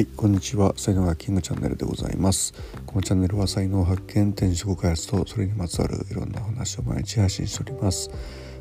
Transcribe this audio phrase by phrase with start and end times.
[0.00, 0.72] はいこんにちは。
[0.78, 2.54] 才能がキングチャンネルでございます。
[2.86, 8.10] このチャンネルは才能発見転職開発とそれにまつわるいろんな話を毎日配信しております。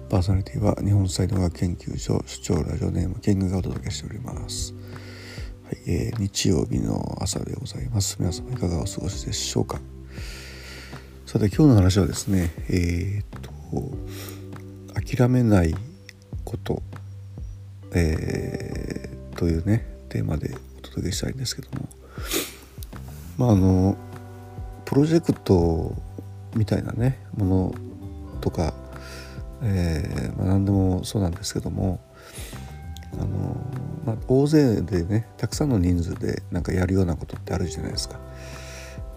[0.10, 4.74] パーソナリティは日本才能学研究所主張ラジオネームキングがお届けしております。
[5.64, 8.18] はい、えー、日曜日の朝でございます。
[8.20, 9.80] 皆様いかがお過ごしでしょうか。
[11.26, 15.74] さて今日の話はですねえー、っと諦めない
[16.44, 16.84] こと、
[17.94, 20.54] えー、というねテーマで
[21.00, 21.88] お届けしたいんですけども
[23.38, 23.96] まああの
[24.84, 25.96] プロジェクト
[26.56, 27.76] みたいなねもの
[28.42, 28.74] とか、
[29.64, 32.02] えーまあ、何でもそうなんですけども
[33.14, 33.56] あの、
[34.06, 38.20] まあ、大勢でねたくさんの人数でなんかやるようなことってあるじゃないですか。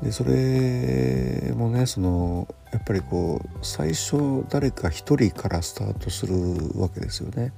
[0.03, 6.35] でそれもねそのやっぱりこう最初誰か一人からスタートする
[6.81, 7.53] わけですよね。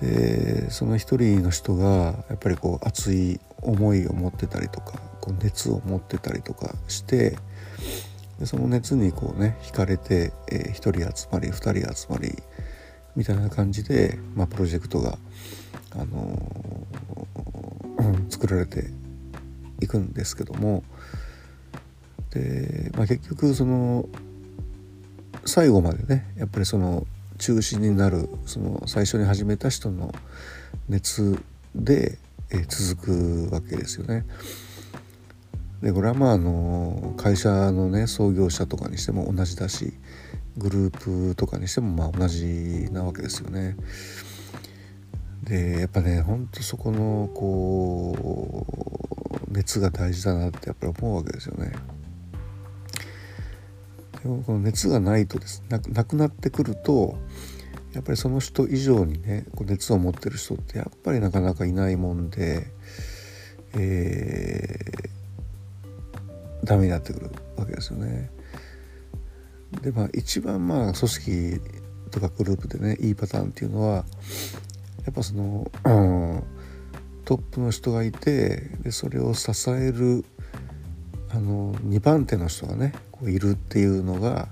[0.00, 7.36] でその一人の人がやっぱりこう熱い思いを持ってたりとかこう熱を持ってたりとかして
[8.38, 12.34] でその熱にこうね惹かれて、えー、1人集まり2人集まり
[13.14, 15.18] みたいな感じで、まあ、プロジェクトが、
[15.92, 18.84] あのー、 作られて
[19.82, 20.82] いくんですけども
[22.30, 24.08] で、まあ、結局その
[25.44, 27.06] 最後までねやっぱりその
[27.40, 30.14] 中心になるその最初に始めた人の
[30.88, 31.42] 熱
[31.74, 32.18] で、
[32.52, 34.26] え続くわけですよね。
[35.82, 39.94] でこれはまああの会社のね創業者とかにしても同じだし
[40.58, 43.76] グループとかにしてもまあ同じなわけですよね。
[45.44, 48.66] でやっぱねほんとそこのこ
[49.48, 51.72] う熱が大事だなってやっぱり思うわけですよね。
[54.22, 57.18] でもこの熱がないとですななくなってくると
[57.92, 62.66] やっぱりその人以上にねこう熱を持ってる人ってやっぱりなかなかいないもんで、
[63.74, 68.30] えー、ダメになってくるわけですよね。
[69.82, 71.60] でまあ一番まあ組織
[72.10, 74.04] とかグループでねいいパターンっていうのは
[75.04, 76.42] やっぱその、うん、
[77.24, 80.24] トップの人がいてでそれを支える
[81.30, 82.92] あの2番手の人がね
[83.28, 84.48] いるっていうのが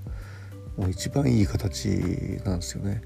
[0.77, 1.89] もう一番いい形
[2.45, 3.03] なんですよね。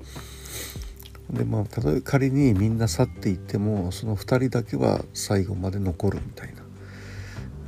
[1.31, 6.63] でまあ例えば仮にみんな去っていってもその2人だけは最後まで残るみたいな。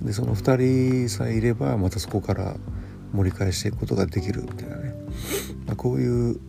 [0.03, 2.57] でその2人さえいればまたそこから
[3.13, 4.95] 盛り返していくことができるみたいなね、
[5.67, 6.41] まあ、こういう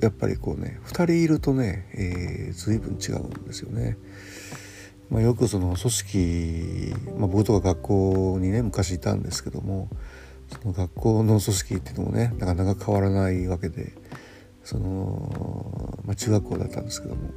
[0.00, 3.98] やっぱりこうね2人いるとね、えー、随分違うんですよね。
[5.10, 9.88] まあ、よくその組織、まあ、僕とか学校にね昔いたんですけども
[10.48, 13.92] その学校の組織っていうのもねなかなか変わらないわけで
[14.64, 17.30] その、まあ、中学校だったんですけども、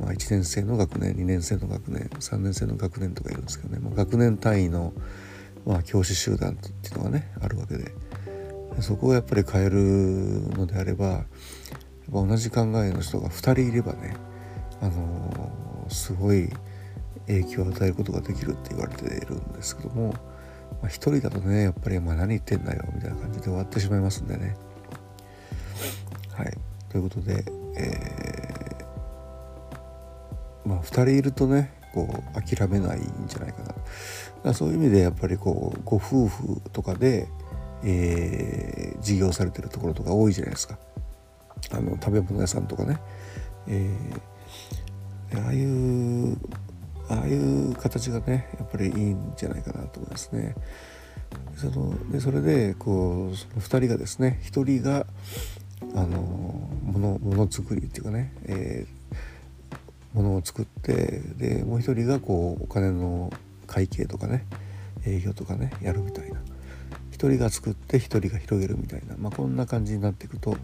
[0.00, 4.92] まあ、1年生の学年2年生の学年3年生の学年とかいるんですけどね、まあ、学年単位の、
[5.66, 7.92] まあ、教師集団っていうのがねあるわけで
[8.80, 9.78] そこをやっぱり変える
[10.56, 11.24] のであれば
[12.10, 14.16] 同じ考えの人が2人いればね
[14.80, 16.48] あのすごい
[17.26, 20.14] 影響を与えることができるって言われているんですけども、
[20.80, 24.56] まあ、1人だとねやっぱり「ま、何言ってんだよ」みたいな感じで終わってしまいますんでね。
[26.32, 26.56] はい。
[26.88, 27.44] ということで、
[27.76, 33.68] えー、まあ2人いるとねこう諦めないんじゃないかな。
[33.68, 33.74] だ
[34.44, 37.28] かそういう意味でやっぱりこうご夫婦とかで、
[37.82, 40.78] えー、事業されてるところとか多いじゃないですか。
[41.72, 42.98] あの食べ物屋さんとかね、
[43.66, 46.38] えー、ああいう
[47.08, 50.54] ああいう形がねやっぱりいいんじゃないかなと思いますね。
[51.56, 55.06] そのでそれでこうその2人がですね1人が
[55.94, 63.32] あのものもの作りっていうかね、えー、ものを作ってでもう1人がこうお金の
[63.66, 64.46] 会計とかね
[65.06, 66.40] 営業とかねやるみたいな
[67.12, 70.56] 1人が作って1人が広げるみたいな、まあ、こんな感じになっていくと、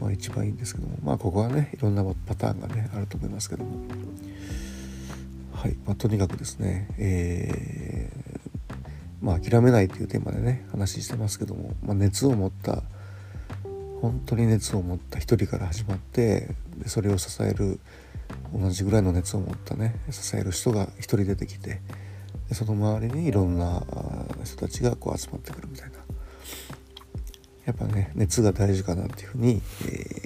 [0.00, 3.84] まあ、一番いいんですけどもまあここはねいろんなパターンがねあると思いますけども。
[5.66, 5.76] はい。
[5.84, 12.84] まあ、とにかくですね、えー、まあ、諦めないというテーマでね話してますけども、まあ、熱を持った
[14.00, 17.80] 本当に熱を持った一人から始まってでそれを支える
[18.54, 21.80] 同じぐらいの熱を持ったね支える人が一人出てきて
[22.48, 23.82] でその周りにいろんな
[24.44, 25.96] 人たちがこう集まってくるみたいな。
[27.64, 30.25] やっぱね熱が大事かなっていうふうに、え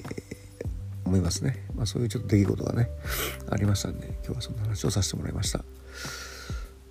[1.11, 2.89] 思いますね、まあ、そういうちょっと出来事がね
[3.49, 5.59] ありましたんで今日はそんな話をさせてもらいました。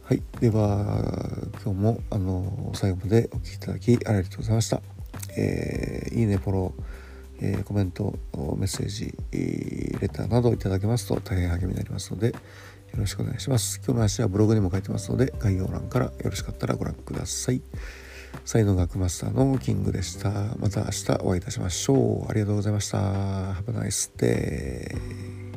[0.05, 0.22] はい。
[0.40, 4.82] では今日もあの最後までお聴きいただきありがとうございました、
[5.38, 6.82] えー、いいねフォロー、
[7.40, 8.14] えー、コメント
[8.58, 9.17] メッセージ
[10.00, 12.34] レターなどいただけますと大変励みになりますのでよ
[12.96, 13.78] ろしくお願いします。
[13.78, 17.62] 今日の話はブログにも書いてますので概要欄からよろしかったらご覧ください。
[18.44, 20.31] 才能学マスターのキングでした。
[20.59, 22.31] また明日お会いいたしましょう。
[22.31, 22.99] ありがとうございました。
[22.99, 25.50] Have a nice day